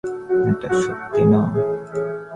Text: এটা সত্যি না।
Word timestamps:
এটা 0.49 0.69
সত্যি 0.81 1.23
না। 1.31 1.41